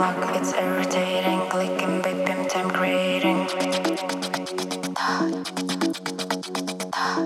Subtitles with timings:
[0.00, 1.40] clock, it's irritating.
[1.50, 3.46] Clicking, beeping, time creating.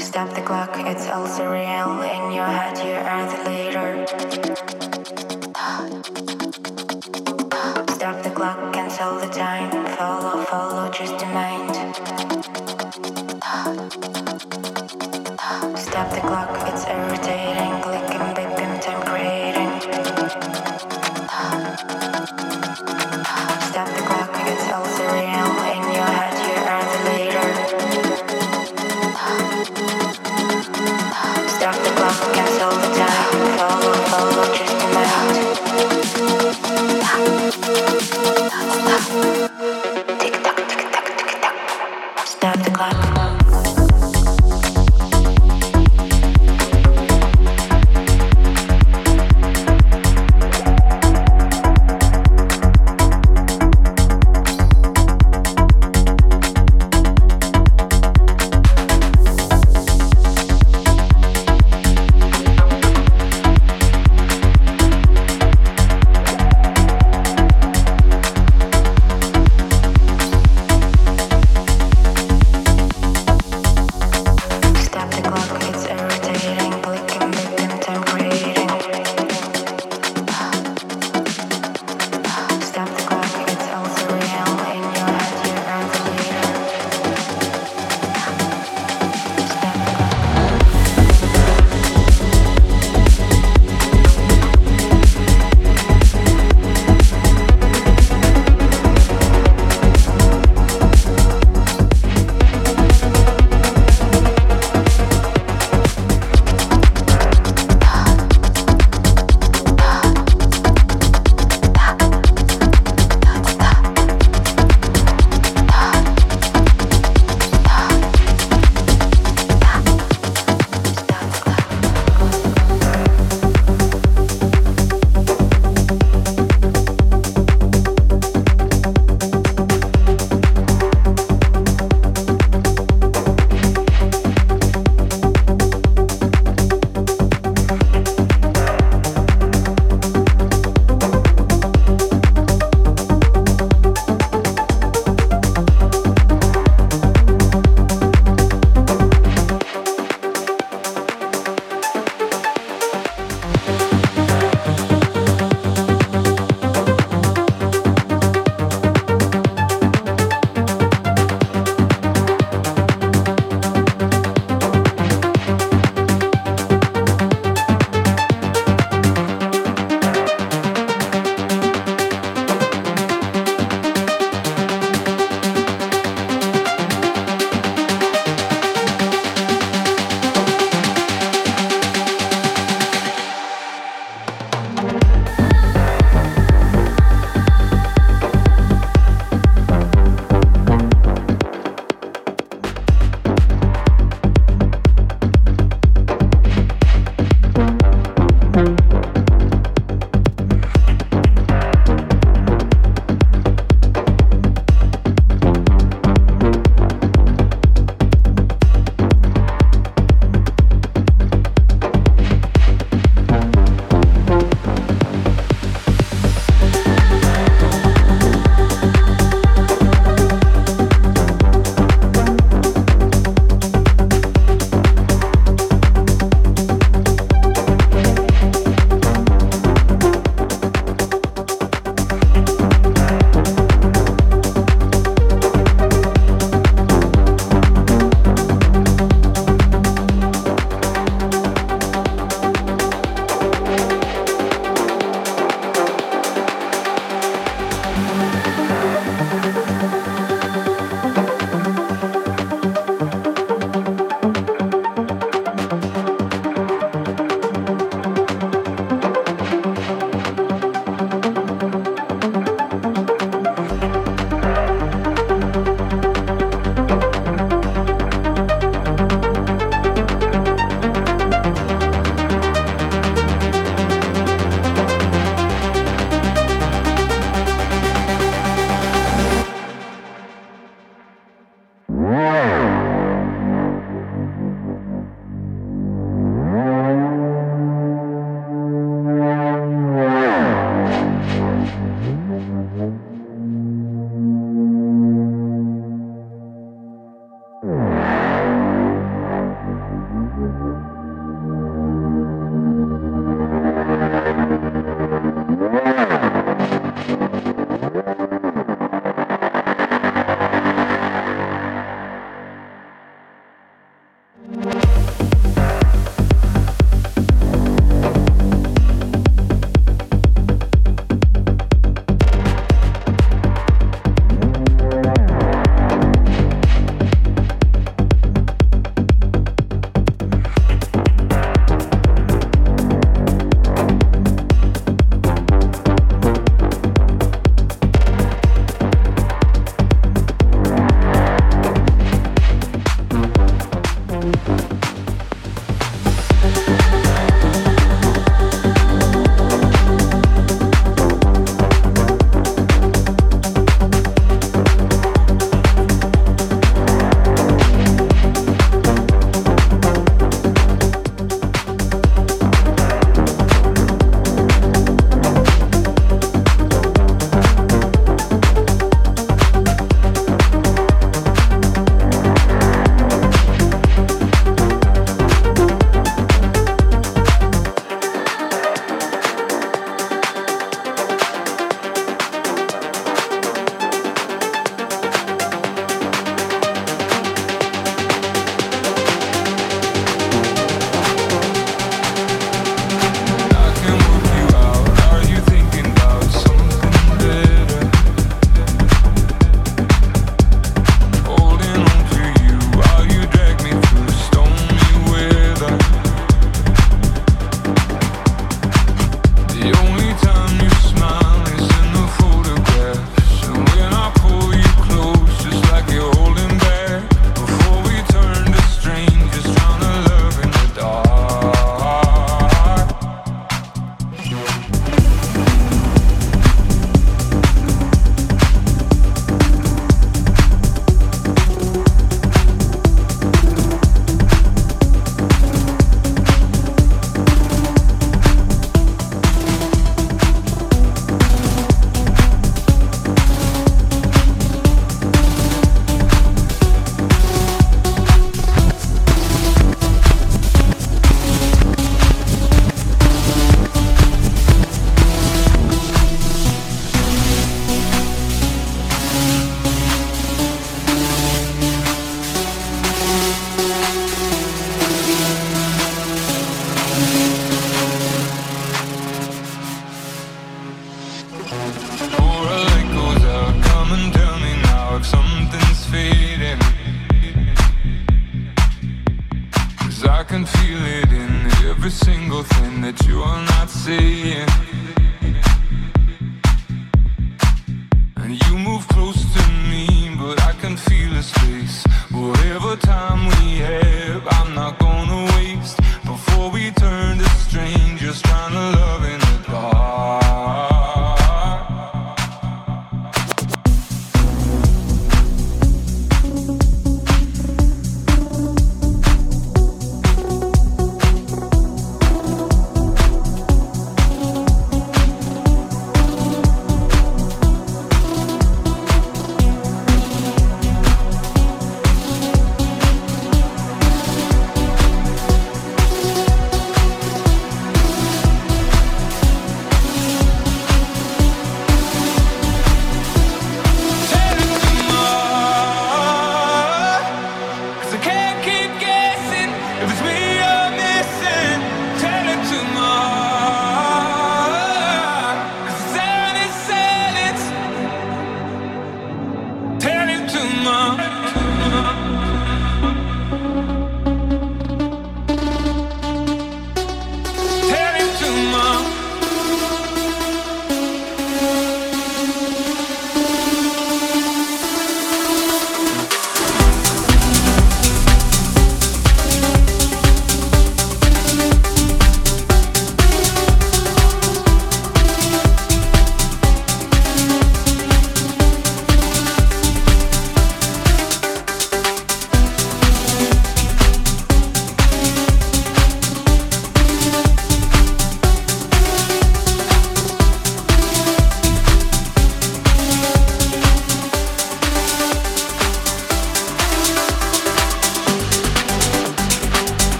[0.00, 2.02] Stop the clock, it's all surreal.
[2.16, 3.92] In your head, you are the leader.